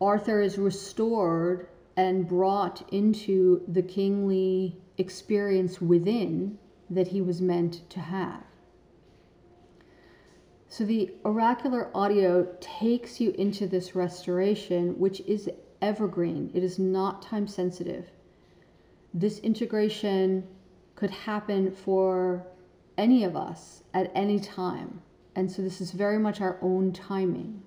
Arthur 0.01 0.41
is 0.41 0.59
restored 0.59 1.67
and 1.97 2.29
brought 2.29 2.89
into 2.93 3.63
the 3.67 3.83
kingly 3.83 4.77
experience 4.99 5.81
within 5.81 6.57
that 6.91 7.09
he 7.09 7.21
was 7.21 7.41
meant 7.41 7.89
to 7.91 7.99
have. 7.99 8.45
So 10.77 10.85
the 10.85 11.13
oracular 11.25 11.89
audio 11.97 12.49
takes 12.61 13.21
you 13.21 13.31
into 13.39 13.69
this 13.69 13.95
restoration, 13.95 14.99
which 14.99 15.21
is 15.21 15.49
evergreen, 15.81 16.51
it 16.53 16.65
is 16.65 16.81
not 16.81 17.23
time 17.23 17.47
sensitive. 17.47 18.11
This 19.23 19.39
integration 19.39 20.43
could 20.97 21.13
happen 21.13 21.71
for 21.71 22.45
any 22.99 23.23
of 23.23 23.37
us 23.37 23.85
at 23.95 24.11
any 24.17 24.41
time. 24.41 25.01
And 25.37 25.49
so 25.49 25.63
this 25.63 25.81
is 25.81 25.93
very 25.93 26.19
much 26.19 26.41
our 26.41 26.59
own 26.61 26.93
timing. 26.93 27.63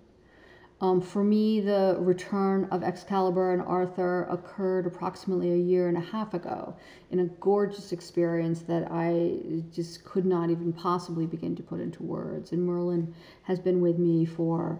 Um, 0.80 1.02
for 1.02 1.24
me, 1.24 1.60
the 1.60 1.98
return 2.00 2.66
of 2.66 2.84
Excalibur 2.84 3.52
and 3.52 3.64
Arthur 3.64 4.28
occurred 4.30 4.86
approximately 4.86 5.52
a 5.52 5.58
year 5.58 5.88
and 5.88 5.98
a 5.98 6.02
half 6.02 6.36
ago 6.36 6.76
in 7.10 7.20
a 7.20 7.26
gorgeous 7.26 7.92
experience 7.92 8.62
that 8.62 8.88
I 8.92 9.64
just 9.72 10.06
could 10.06 10.26
not 10.26 10.52
even 10.52 10.72
possibly 10.72 11.26
begin 11.26 11.56
to 11.56 11.64
put 11.64 11.80
into 11.80 12.04
words. 12.04 12.52
And 12.52 12.64
Merlin 12.64 13.16
has 13.44 13.60
been 13.60 13.82
with 13.82 13.98
me 13.98 14.24
for 14.24 14.80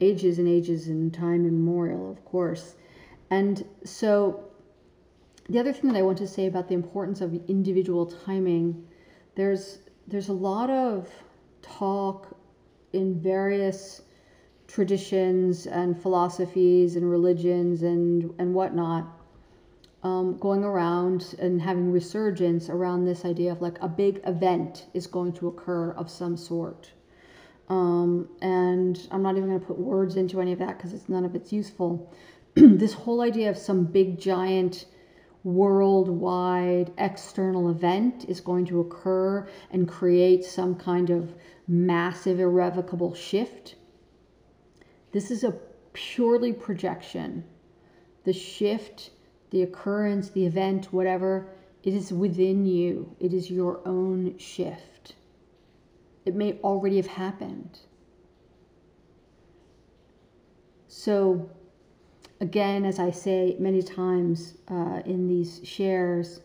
ages 0.00 0.38
and 0.38 0.46
ages 0.46 0.88
and 0.88 1.12
time 1.14 1.46
immemorial, 1.46 2.10
of 2.10 2.22
course. 2.26 2.74
And 3.30 3.64
so, 3.84 4.44
the 5.48 5.58
other 5.58 5.72
thing 5.72 5.90
that 5.90 5.98
I 5.98 6.02
want 6.02 6.18
to 6.18 6.28
say 6.28 6.46
about 6.46 6.68
the 6.68 6.74
importance 6.74 7.22
of 7.22 7.32
individual 7.48 8.04
timing, 8.04 8.86
there's 9.34 9.78
there's 10.06 10.28
a 10.28 10.34
lot 10.34 10.68
of 10.68 11.08
talk 11.62 12.36
in 12.92 13.18
various 13.20 14.02
traditions 14.68 15.66
and 15.66 16.00
philosophies 16.00 16.94
and 16.94 17.10
religions 17.10 17.82
and, 17.82 18.32
and 18.38 18.54
whatnot 18.54 19.18
um, 20.02 20.36
going 20.38 20.62
around 20.62 21.34
and 21.38 21.60
having 21.60 21.90
resurgence 21.90 22.68
around 22.68 23.04
this 23.04 23.24
idea 23.24 23.50
of 23.50 23.60
like 23.60 23.78
a 23.80 23.88
big 23.88 24.20
event 24.26 24.86
is 24.94 25.06
going 25.06 25.32
to 25.32 25.48
occur 25.48 25.90
of 25.92 26.08
some 26.10 26.36
sort. 26.36 26.92
Um, 27.68 28.28
and 28.40 29.08
I'm 29.10 29.22
not 29.22 29.36
even 29.36 29.48
going 29.48 29.60
to 29.60 29.66
put 29.66 29.78
words 29.78 30.16
into 30.16 30.40
any 30.40 30.52
of 30.52 30.58
that 30.60 30.76
because 30.76 30.92
it's 30.92 31.08
none 31.08 31.24
of 31.24 31.34
it's 31.34 31.52
useful. 31.52 32.12
this 32.54 32.92
whole 32.92 33.20
idea 33.20 33.50
of 33.50 33.58
some 33.58 33.84
big 33.84 34.18
giant 34.18 34.86
worldwide 35.44 36.92
external 36.98 37.70
event 37.70 38.24
is 38.28 38.40
going 38.40 38.66
to 38.66 38.80
occur 38.80 39.48
and 39.70 39.88
create 39.88 40.44
some 40.44 40.74
kind 40.74 41.10
of 41.10 41.34
massive 41.66 42.38
irrevocable 42.38 43.14
shift 43.14 43.74
this 45.12 45.30
is 45.30 45.44
a 45.44 45.56
purely 45.92 46.52
projection. 46.52 47.44
The 48.24 48.32
shift, 48.32 49.10
the 49.50 49.62
occurrence, 49.62 50.30
the 50.30 50.44
event, 50.44 50.92
whatever, 50.92 51.48
it 51.82 51.94
is 51.94 52.12
within 52.12 52.66
you. 52.66 53.14
It 53.20 53.32
is 53.32 53.50
your 53.50 53.80
own 53.86 54.36
shift. 54.38 55.14
It 56.24 56.34
may 56.34 56.58
already 56.62 56.96
have 56.96 57.06
happened. 57.06 57.78
So, 60.88 61.48
again, 62.40 62.84
as 62.84 62.98
I 62.98 63.10
say 63.10 63.56
many 63.58 63.82
times 63.82 64.54
uh, 64.68 65.00
in 65.06 65.28
these 65.28 65.60
shares, 65.64 66.40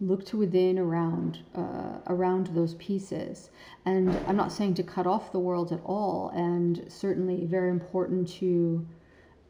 look 0.00 0.24
to 0.26 0.36
within 0.36 0.78
around 0.78 1.40
uh, 1.54 1.98
around 2.06 2.48
those 2.48 2.74
pieces. 2.74 3.50
And 3.84 4.10
i'm 4.26 4.36
not 4.36 4.52
saying 4.52 4.74
to 4.74 4.82
cut 4.82 5.06
off 5.06 5.32
the 5.32 5.38
world 5.38 5.72
at 5.72 5.80
all 5.84 6.30
and 6.34 6.84
certainly 6.88 7.44
very 7.44 7.70
important 7.70 8.28
to 8.40 8.86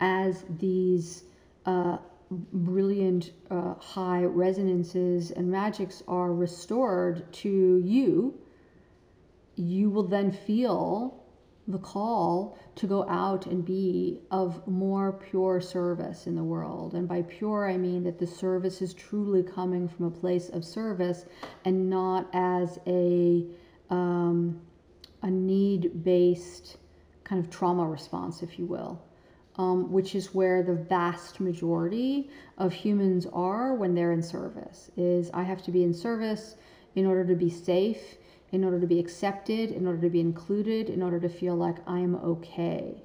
as 0.01 0.45
these 0.59 1.25
uh, 1.67 1.99
brilliant 2.31 3.33
uh, 3.51 3.75
high 3.75 4.25
resonances 4.25 5.31
and 5.31 5.51
magics 5.51 6.03
are 6.07 6.33
restored 6.33 7.31
to 7.33 7.83
you 7.85 8.35
you 9.57 9.91
will 9.91 10.05
then 10.05 10.31
feel 10.31 11.25
the 11.69 11.79
call 11.79 12.59
to 12.77 12.87
go 12.87 13.07
out 13.09 13.45
and 13.47 13.63
be 13.63 14.19
of 14.31 14.67
more 14.67 15.13
pure 15.13 15.61
service 15.61 16.27
in 16.27 16.35
the 16.35 16.43
world. 16.43 16.95
And 16.95 17.07
by 17.07 17.23
pure, 17.23 17.69
I 17.69 17.77
mean 17.77 18.03
that 18.05 18.19
the 18.19 18.27
service 18.27 18.81
is 18.81 18.95
truly 18.95 19.43
coming 19.43 19.87
from 19.87 20.07
a 20.07 20.11
place 20.11 20.49
of 20.49 20.65
service 20.65 21.27
and 21.67 21.91
not 21.91 22.27
as 22.33 22.79
a, 22.87 23.45
um, 23.91 24.59
a 25.23 25.31
need 25.31 26.03
based 26.03 26.79
kind 27.23 27.45
of 27.45 27.51
trauma 27.51 27.87
response, 27.87 28.43
if 28.43 28.59
you 28.59 28.65
will. 28.65 29.03
Um, 29.57 29.91
which 29.91 30.15
is 30.15 30.33
where 30.33 30.63
the 30.63 30.75
vast 30.75 31.41
majority 31.41 32.31
of 32.59 32.73
humans 32.73 33.27
are 33.33 33.75
when 33.75 33.93
they're 33.93 34.13
in 34.13 34.23
service 34.23 34.89
is 34.97 35.33
i 35.35 35.43
have 35.43 35.65
to 35.65 35.73
be 35.73 35.83
in 35.83 35.93
service 35.93 36.55
in 36.95 37.07
order 37.07 37.25
to 37.25 37.35
be 37.35 37.51
safe 37.51 38.19
in 38.53 38.65
order 38.65 38.81
to 38.81 38.87
be 38.87 38.99
accepted, 38.99 39.71
in 39.71 39.87
order 39.87 40.01
to 40.01 40.11
be 40.11 40.21
included, 40.21 40.89
in 40.89 41.03
order 41.03 41.21
to 41.21 41.29
feel 41.29 41.55
like 41.55 41.77
I'm 41.87 42.17
okay. 42.17 43.03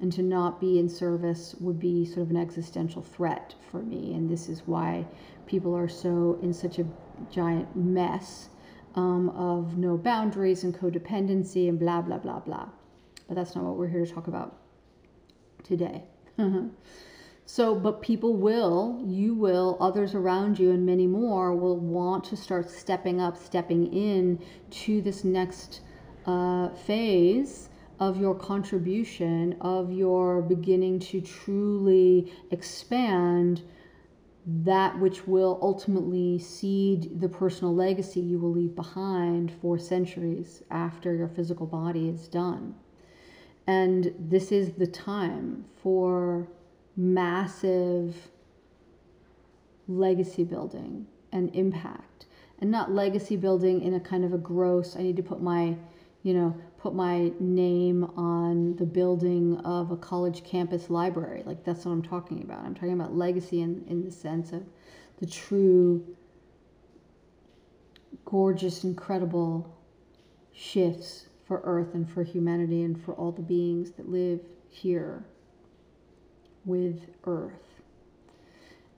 And 0.00 0.12
to 0.12 0.22
not 0.22 0.60
be 0.60 0.78
in 0.78 0.88
service 0.88 1.56
would 1.60 1.80
be 1.80 2.04
sort 2.04 2.18
of 2.20 2.30
an 2.30 2.36
existential 2.36 3.02
threat 3.02 3.54
for 3.70 3.82
me. 3.82 4.14
And 4.14 4.30
this 4.30 4.48
is 4.48 4.62
why 4.66 5.04
people 5.46 5.74
are 5.76 5.88
so 5.88 6.38
in 6.40 6.54
such 6.54 6.78
a 6.78 6.86
giant 7.30 7.74
mess 7.74 8.48
um, 8.94 9.28
of 9.30 9.76
no 9.76 9.96
boundaries 9.96 10.64
and 10.64 10.74
codependency 10.74 11.68
and 11.68 11.78
blah, 11.78 12.00
blah, 12.00 12.18
blah, 12.18 12.40
blah. 12.40 12.68
But 13.26 13.34
that's 13.34 13.54
not 13.54 13.64
what 13.64 13.76
we're 13.76 13.88
here 13.88 14.06
to 14.06 14.12
talk 14.12 14.28
about 14.28 14.56
today. 15.64 16.04
So, 17.50 17.74
but 17.74 18.02
people 18.02 18.36
will, 18.36 19.00
you 19.06 19.32
will, 19.32 19.78
others 19.80 20.14
around 20.14 20.58
you, 20.58 20.70
and 20.70 20.84
many 20.84 21.06
more 21.06 21.56
will 21.56 21.78
want 21.78 22.22
to 22.24 22.36
start 22.36 22.68
stepping 22.68 23.22
up, 23.22 23.38
stepping 23.38 23.90
in 23.90 24.38
to 24.82 25.00
this 25.00 25.24
next 25.24 25.80
uh, 26.26 26.68
phase 26.68 27.70
of 28.00 28.20
your 28.20 28.34
contribution, 28.34 29.56
of 29.62 29.90
your 29.90 30.42
beginning 30.42 30.98
to 30.98 31.22
truly 31.22 32.30
expand 32.50 33.62
that 34.44 34.98
which 35.00 35.26
will 35.26 35.58
ultimately 35.62 36.38
seed 36.38 37.18
the 37.18 37.30
personal 37.30 37.74
legacy 37.74 38.20
you 38.20 38.38
will 38.38 38.52
leave 38.52 38.76
behind 38.76 39.50
for 39.62 39.78
centuries 39.78 40.62
after 40.70 41.14
your 41.14 41.28
physical 41.28 41.64
body 41.64 42.10
is 42.10 42.28
done. 42.28 42.74
And 43.66 44.14
this 44.18 44.52
is 44.52 44.72
the 44.72 44.86
time 44.86 45.64
for 45.82 46.46
massive 46.98 48.28
legacy 49.86 50.42
building 50.42 51.06
and 51.32 51.54
impact. 51.54 52.26
And 52.60 52.72
not 52.72 52.90
legacy 52.92 53.36
building 53.36 53.82
in 53.82 53.94
a 53.94 54.00
kind 54.00 54.24
of 54.24 54.32
a 54.34 54.38
gross 54.38 54.96
i 54.96 55.02
need 55.02 55.16
to 55.16 55.22
put 55.22 55.40
my 55.40 55.76
you 56.24 56.34
know 56.34 56.56
put 56.76 56.92
my 56.92 57.30
name 57.38 58.02
on 58.16 58.74
the 58.76 58.84
building 58.84 59.56
of 59.58 59.92
a 59.92 59.96
college 59.96 60.42
campus 60.42 60.90
library. 60.90 61.44
Like 61.46 61.64
that's 61.64 61.84
what 61.84 61.92
i'm 61.92 62.02
talking 62.02 62.42
about. 62.42 62.64
I'm 62.64 62.74
talking 62.74 62.94
about 62.94 63.14
legacy 63.14 63.62
in, 63.62 63.84
in 63.88 64.04
the 64.04 64.10
sense 64.10 64.52
of 64.52 64.64
the 65.18 65.26
true 65.26 66.04
gorgeous 68.24 68.82
incredible 68.82 69.72
shifts 70.52 71.28
for 71.46 71.60
earth 71.62 71.94
and 71.94 72.10
for 72.10 72.24
humanity 72.24 72.82
and 72.82 73.00
for 73.00 73.14
all 73.14 73.30
the 73.30 73.42
beings 73.42 73.92
that 73.92 74.08
live 74.08 74.40
here 74.68 75.24
with 76.68 77.00
earth. 77.24 77.52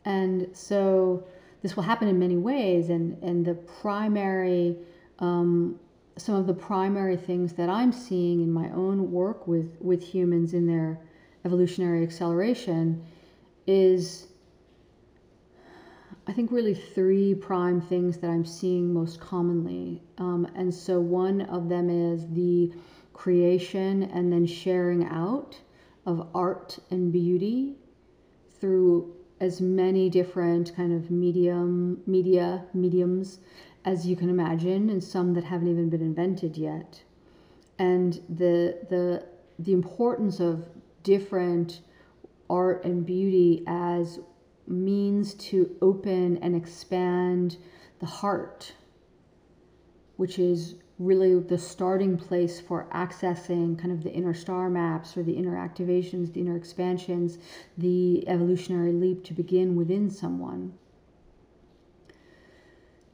And 0.05 0.49
so 0.53 1.25
this 1.63 1.77
will 1.77 1.83
happen 1.83 2.09
in 2.09 2.19
many 2.19 2.37
ways, 2.37 2.91
and, 2.91 3.23
and 3.23 3.45
the 3.45 3.55
primary, 3.55 4.77
um, 5.19 5.79
some 6.17 6.35
of 6.35 6.47
the 6.47 6.55
primary 6.55 7.17
things 7.17 7.53
that 7.55 7.69
I'm 7.69 7.93
seeing 7.93 8.41
in 8.41 8.51
my 8.51 8.71
own 8.71 9.11
work 9.13 9.47
with, 9.47 9.77
with 9.81 10.03
humans 10.03 10.55
in 10.55 10.67
their 10.67 10.99
evolutionary 11.45 12.03
acceleration 12.03 13.05
is, 13.67 14.29
I 16.27 16.33
think, 16.33 16.51
really 16.51 16.75
three 16.75 17.35
prime 17.35 17.81
things 17.81 18.19
that 18.19 18.31
I'm 18.31 18.45
seeing 18.45 18.93
most 18.93 19.21
commonly. 19.21 20.03
Um, 20.19 20.49
and 20.55 20.75
so 20.75 20.99
one 20.99 21.43
of 21.43 21.69
them 21.69 21.91
is 21.91 22.27
the 22.31 22.73
creation 23.13 24.05
and 24.05 24.33
then 24.33 24.47
sharing 24.47 25.05
out 25.07 25.59
of 26.07 26.29
art 26.35 26.79
and 26.91 27.13
beauty 27.13 27.77
through 28.61 29.15
as 29.41 29.61
many 29.61 30.11
different 30.11 30.75
kind 30.75 30.93
of 30.93 31.11
medium 31.11 32.03
media 32.07 32.65
mediums 32.75 33.39
as 33.85 34.07
you 34.07 34.15
can 34.15 34.29
imagine 34.29 34.91
and 34.91 35.03
some 35.03 35.33
that 35.35 35.45
haven't 35.45 35.69
even 35.69 35.89
been 35.89 36.03
invented 36.03 36.57
yet. 36.57 37.03
And 37.79 38.15
the 38.29 38.79
the 38.89 39.27
the 39.59 39.73
importance 39.73 40.41
of 40.41 40.69
different 41.03 41.81
art 42.49 42.85
and 42.85 43.07
beauty 43.07 43.65
as 43.67 44.19
means 44.67 45.35
to 45.35 45.77
open 45.81 46.39
and 46.39 46.55
expand 46.55 47.57
the 48.01 48.07
heart 48.07 48.75
which 50.21 50.39
is 50.39 50.75
really 51.01 51.41
the 51.41 51.57
starting 51.57 52.19
place 52.19 52.61
for 52.61 52.87
accessing 52.93 53.77
kind 53.79 53.91
of 53.91 54.05
the 54.05 54.13
inner 54.13 54.35
star 54.35 54.69
maps 54.69 55.17
or 55.17 55.23
the 55.23 55.33
inner 55.33 55.57
activations, 55.57 56.33
the 56.35 56.41
inner 56.41 56.57
expansions, 56.57 57.39
the 57.79 58.29
evolutionary 58.29 58.93
leap 58.93 59.25
to 59.25 59.33
begin 59.33 59.75
within 59.75 60.11
someone, 60.11 60.75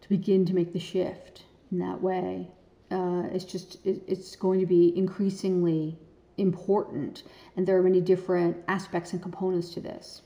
to 0.01 0.09
begin 0.09 0.45
to 0.45 0.53
make 0.53 0.73
the 0.73 0.81
shift 0.81 1.45
in 1.71 1.79
that 1.79 2.03
way. 2.03 2.49
Uh, 2.91 3.23
it's 3.33 3.45
just, 3.45 3.77
it, 3.87 4.03
it's 4.09 4.35
going 4.35 4.59
to 4.59 4.67
be 4.67 4.93
increasingly 4.99 5.97
important, 6.39 7.23
and 7.57 7.69
there 7.69 7.79
are 7.79 7.83
many 7.85 8.01
different 8.01 8.57
aspects 8.67 9.13
and 9.13 9.23
components 9.23 9.71
to 9.71 9.81
this. 9.81 10.23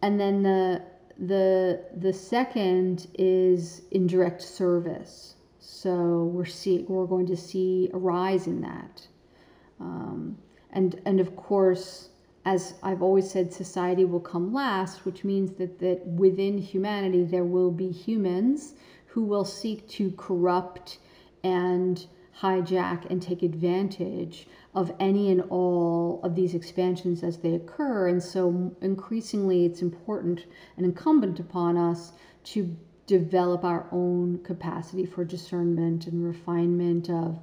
And 0.00 0.20
then 0.20 0.44
the 0.44 0.82
the 1.18 1.82
the 1.96 2.12
second 2.12 3.06
is 3.18 3.82
indirect 3.90 4.42
service. 4.42 5.35
So 5.68 6.26
we're 6.32 6.44
see 6.46 6.84
we're 6.88 7.06
going 7.06 7.26
to 7.26 7.36
see 7.36 7.90
a 7.92 7.98
rise 7.98 8.46
in 8.46 8.60
that, 8.60 9.08
um, 9.80 10.38
and 10.70 11.00
and 11.04 11.18
of 11.18 11.34
course, 11.34 12.10
as 12.44 12.74
I've 12.84 13.02
always 13.02 13.28
said, 13.28 13.52
society 13.52 14.04
will 14.04 14.20
come 14.20 14.54
last, 14.54 15.04
which 15.04 15.24
means 15.24 15.50
that 15.58 15.80
that 15.80 16.06
within 16.06 16.56
humanity 16.56 17.24
there 17.24 17.44
will 17.44 17.72
be 17.72 17.90
humans 17.90 18.74
who 19.06 19.24
will 19.24 19.44
seek 19.44 19.88
to 19.88 20.12
corrupt 20.12 20.98
and 21.42 22.06
hijack 22.40 23.10
and 23.10 23.20
take 23.20 23.42
advantage 23.42 24.46
of 24.72 24.94
any 25.00 25.32
and 25.32 25.40
all 25.50 26.20
of 26.22 26.36
these 26.36 26.54
expansions 26.54 27.24
as 27.24 27.38
they 27.38 27.54
occur. 27.54 28.06
And 28.06 28.22
so, 28.22 28.76
increasingly, 28.82 29.64
it's 29.64 29.82
important 29.82 30.46
and 30.76 30.86
incumbent 30.86 31.40
upon 31.40 31.76
us 31.76 32.12
to 32.44 32.76
develop 33.06 33.64
our 33.64 33.86
own 33.92 34.38
capacity 34.42 35.06
for 35.06 35.24
discernment 35.24 36.06
and 36.06 36.24
refinement 36.24 37.08
of 37.08 37.38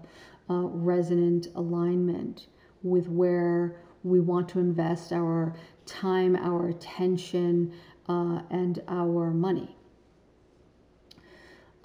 uh, 0.49 0.55
resonant 0.55 1.47
alignment 1.55 2.47
with 2.83 3.07
where 3.07 3.79
we 4.03 4.19
want 4.19 4.49
to 4.49 4.59
invest 4.59 5.13
our 5.13 5.55
time, 5.85 6.35
our 6.35 6.69
attention, 6.69 7.73
uh, 8.09 8.41
and 8.49 8.81
our 8.87 9.31
money. 9.31 9.75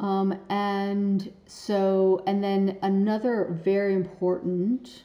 Um, 0.00 0.38
and 0.48 1.32
so, 1.46 2.22
and 2.26 2.42
then 2.42 2.78
another 2.82 3.58
very 3.64 3.94
important 3.94 5.04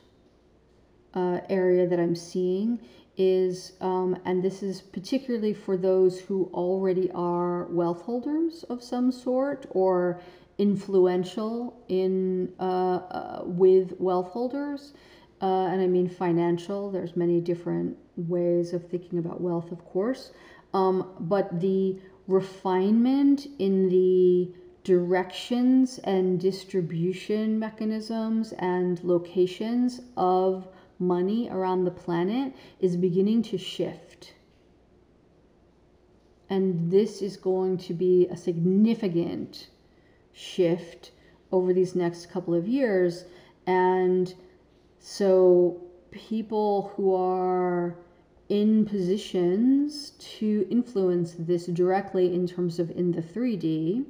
uh, 1.13 1.39
area 1.49 1.87
that 1.87 1.99
I'm 1.99 2.15
seeing 2.15 2.79
is, 3.17 3.73
um, 3.81 4.17
and 4.25 4.43
this 4.43 4.63
is 4.63 4.81
particularly 4.81 5.53
for 5.53 5.77
those 5.77 6.19
who 6.19 6.49
already 6.53 7.11
are 7.11 7.65
wealth 7.65 8.01
holders 8.01 8.63
of 8.69 8.81
some 8.81 9.11
sort 9.11 9.65
or 9.71 10.19
influential 10.57 11.83
in 11.89 12.51
uh, 12.59 12.63
uh, 12.63 13.41
with 13.45 13.99
wealth 13.99 14.31
holders, 14.31 14.93
uh, 15.41 15.67
and 15.67 15.81
I 15.81 15.87
mean 15.87 16.09
financial. 16.09 16.91
There's 16.91 17.15
many 17.15 17.39
different 17.39 17.97
ways 18.15 18.73
of 18.73 18.87
thinking 18.89 19.19
about 19.19 19.41
wealth, 19.41 19.71
of 19.71 19.83
course, 19.85 20.31
um, 20.73 21.09
but 21.19 21.59
the 21.59 21.99
refinement 22.27 23.47
in 23.59 23.89
the 23.89 24.51
directions 24.83 25.99
and 25.99 26.39
distribution 26.39 27.57
mechanisms 27.57 28.53
and 28.59 29.01
locations 29.03 30.01
of 30.17 30.67
money 31.07 31.49
around 31.49 31.83
the 31.83 31.91
planet 31.91 32.53
is 32.79 32.95
beginning 32.97 33.43
to 33.43 33.57
shift. 33.57 34.33
And 36.49 36.91
this 36.91 37.21
is 37.21 37.37
going 37.37 37.77
to 37.79 37.93
be 37.93 38.27
a 38.27 38.37
significant 38.37 39.69
shift 40.33 41.11
over 41.51 41.73
these 41.73 41.95
next 41.95 42.29
couple 42.29 42.53
of 42.53 42.67
years. 42.67 43.25
And 43.65 44.33
so, 44.99 45.81
people 46.11 46.93
who 46.95 47.15
are 47.15 47.97
in 48.49 48.85
positions 48.85 50.11
to 50.19 50.67
influence 50.69 51.35
this 51.39 51.65
directly 51.67 52.33
in 52.33 52.45
terms 52.45 52.77
of 52.79 52.91
in 52.91 53.11
the 53.11 53.21
3D 53.21 54.05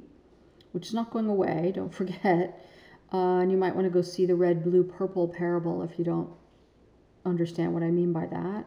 which 0.74 0.88
is 0.88 0.94
not 0.94 1.12
going 1.12 1.28
away, 1.28 1.70
don't 1.72 1.94
forget. 1.94 2.60
Uh, 3.12 3.38
and 3.38 3.52
you 3.52 3.56
might 3.56 3.76
want 3.76 3.86
to 3.86 3.90
go 3.90 4.02
see 4.02 4.26
the 4.26 4.34
red, 4.34 4.64
blue, 4.64 4.82
purple 4.82 5.28
parable 5.28 5.82
if 5.82 5.96
you 5.98 6.04
don't 6.04 6.28
understand 7.24 7.72
what 7.72 7.82
I 7.82 7.90
mean 7.90 8.12
by 8.12 8.26
that. 8.26 8.64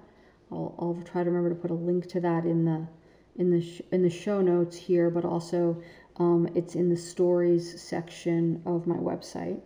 I'll, 0.52 0.76
I'll 0.80 1.04
try 1.06 1.24
to 1.24 1.30
remember 1.30 1.50
to 1.50 1.62
put 1.62 1.72
a 1.72 1.76
link 1.76 2.08
to 2.10 2.20
that 2.22 2.46
in 2.46 2.65
the 2.65 2.88
in 3.36 3.52
the 3.52 3.62
sh- 3.62 3.82
in 3.91 4.02
the 4.02 4.10
show 4.10 4.41
notes 4.41 4.76
here, 4.76 5.10
but 5.10 5.24
also 5.24 5.82
um, 6.17 6.50
it's 6.56 6.76
in 6.76 6.89
the 6.89 6.98
stories 6.98 7.80
section 7.82 8.62
of 8.65 8.88
my 8.88 8.96
website. 8.96 9.60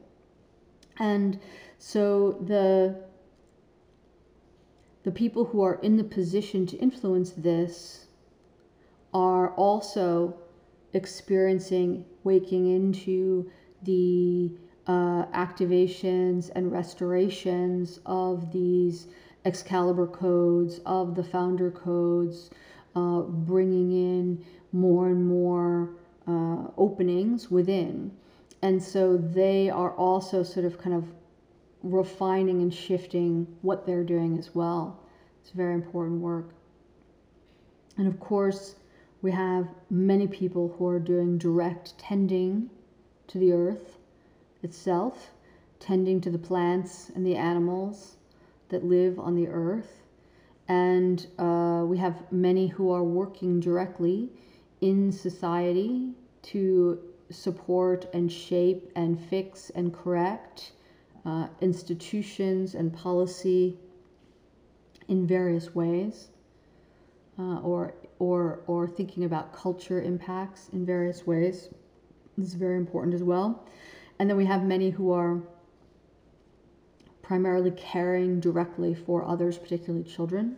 And 1.00 1.40
so 1.78 2.38
the 2.46 3.04
the 5.04 5.12
people 5.12 5.46
who 5.46 5.62
are 5.62 5.76
in 5.76 5.98
the 5.98 6.04
position 6.04 6.66
to 6.68 6.78
influence 6.78 7.32
this 7.32 8.08
are 9.14 9.50
also 9.56 10.36
experiencing 10.94 12.06
waking 12.24 12.68
into 12.68 13.50
the 13.84 14.52
uh, 14.88 15.26
activations 15.28 16.50
and 16.56 16.72
restorations 16.72 18.00
of 18.06 18.52
these 18.52 19.08
Excalibur 19.46 20.08
codes, 20.08 20.80
of 20.86 21.16
the 21.16 21.24
founder 21.24 21.72
codes, 21.72 22.50
uh, 22.96 23.22
bringing 23.22 23.92
in 23.92 24.46
more 24.72 25.08
and 25.08 25.26
more 25.26 25.92
uh, 26.28 26.68
openings 26.78 27.50
within. 27.50 28.12
And 28.62 28.82
so 28.82 29.18
they 29.18 29.70
are 29.70 29.92
also 29.96 30.44
sort 30.44 30.66
of 30.66 30.78
kind 30.78 30.96
of 30.96 31.06
refining 31.82 32.62
and 32.62 32.74
shifting 32.74 33.48
what 33.62 33.86
they're 33.86 34.04
doing 34.04 34.38
as 34.38 34.54
well. 34.54 35.00
It's 35.42 35.50
very 35.52 35.74
important 35.74 36.22
work. 36.22 36.54
And 37.98 38.08
of 38.08 38.20
course, 38.20 38.76
we 39.22 39.32
have 39.32 39.68
many 39.90 40.28
people 40.28 40.76
who 40.78 40.88
are 40.88 41.00
doing 41.00 41.38
direct 41.38 41.98
tending 41.98 42.70
to 43.28 43.38
the 43.40 43.54
earth 43.54 43.98
itself, 44.64 45.32
tending 45.80 46.22
to 46.22 46.30
the 46.30 46.38
plants 46.38 47.12
and 47.16 47.26
the 47.26 47.36
animals 47.36 48.18
that 48.70 48.84
live 48.84 49.20
on 49.20 49.36
the 49.36 49.48
earth. 49.48 50.04
And 50.68 51.26
uh, 51.38 51.84
we 51.86 51.98
have 51.98 52.32
many 52.32 52.68
who 52.68 52.92
are 52.92 53.04
working 53.04 53.60
directly 53.60 54.30
in 54.80 55.12
society 55.12 56.14
to 56.44 57.00
support 57.30 58.08
and 58.14 58.32
shape 58.32 58.92
and 58.96 59.20
fix 59.20 59.70
and 59.72 59.94
correct 59.94 60.74
uh, 61.26 61.48
institutions 61.62 62.76
and 62.76 62.94
policy 62.94 63.78
in 65.08 65.28
various 65.28 65.76
ways 65.76 66.30
uh, 67.38 67.60
or 67.60 67.94
or 68.20 68.62
or 68.68 68.88
thinking 68.88 69.24
about 69.24 69.54
culture 69.54 70.02
impacts 70.02 70.70
in 70.70 70.86
various 70.86 71.26
ways. 71.26 71.70
This 72.38 72.50
is 72.50 72.54
very 72.54 72.78
important 72.78 73.14
as 73.14 73.24
well. 73.24 73.66
And 74.22 74.30
then 74.30 74.38
we 74.38 74.46
have 74.46 74.64
many 74.64 74.92
who 74.92 75.12
are 75.14 75.42
primarily 77.24 77.72
caring 77.72 78.40
directly 78.40 78.94
for 78.94 79.28
others, 79.28 79.58
particularly 79.58 80.04
children. 80.04 80.58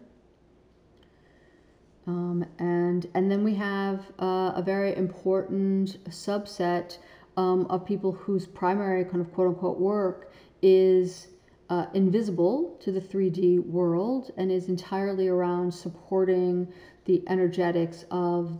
Um, 2.05 2.45
and 2.59 3.07
and 3.13 3.31
then 3.31 3.41
we 3.41 3.55
have 3.55 4.11
uh, 4.19 4.51
a 4.53 4.61
very 4.61 4.93
important 4.97 5.97
subset 6.09 6.97
um, 7.37 7.65
of 7.67 7.85
people 7.85 8.11
whose 8.11 8.45
primary 8.45 9.05
kind 9.05 9.21
of 9.21 9.33
quote 9.33 9.47
unquote 9.47 9.79
work 9.79 10.33
is 10.61 11.29
uh, 11.69 11.85
invisible 11.93 12.77
to 12.81 12.91
the 12.91 12.99
3D 12.99 13.65
world 13.65 14.31
and 14.35 14.51
is 14.51 14.67
entirely 14.67 15.29
around 15.29 15.73
supporting 15.73 16.67
the 17.05 17.23
energetics 17.29 18.03
of 18.11 18.59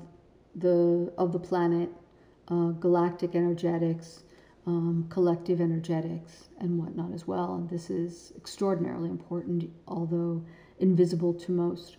the 0.55 1.11
of 1.17 1.33
the 1.33 1.39
planet, 1.39 1.89
uh, 2.47 2.67
galactic 2.79 3.35
energetics, 3.35 4.23
um, 4.65 5.06
collective 5.10 5.60
energetics, 5.60 6.49
and 6.60 6.80
whatnot 6.80 7.13
as 7.13 7.28
well. 7.28 7.56
And 7.56 7.69
this 7.69 7.89
is 7.89 8.34
extraordinarily 8.38 9.10
important, 9.10 9.69
although 9.88 10.43
invisible 10.80 11.34
to 11.34 11.52
most. 11.52 11.97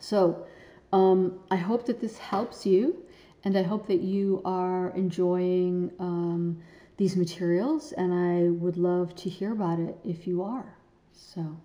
So, 0.00 0.46
um, 0.92 1.40
I 1.50 1.56
hope 1.56 1.86
that 1.86 2.00
this 2.00 2.18
helps 2.18 2.66
you, 2.66 3.04
and 3.44 3.56
I 3.56 3.62
hope 3.62 3.86
that 3.86 4.00
you 4.00 4.42
are 4.44 4.90
enjoying 4.90 5.92
um, 5.98 6.62
these 6.96 7.16
materials. 7.16 7.92
And 7.92 8.12
I 8.12 8.50
would 8.50 8.76
love 8.76 9.14
to 9.16 9.28
hear 9.28 9.52
about 9.52 9.78
it 9.78 9.96
if 10.04 10.26
you 10.26 10.42
are. 10.42 10.76
So, 11.12 11.56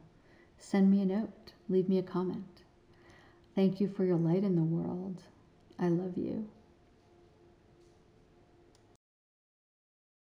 send 0.57 0.91
me 0.91 1.01
a 1.01 1.05
note, 1.05 1.53
leave 1.69 1.89
me 1.89 1.97
a 1.97 2.03
comment. 2.03 2.63
Thank 3.55 3.79
you 3.79 3.87
for 3.87 4.03
your 4.03 4.17
light 4.17 4.43
in 4.43 4.55
the 4.55 4.63
world. 4.63 5.23
I 5.79 5.87
love 5.87 6.17
you. 6.17 6.47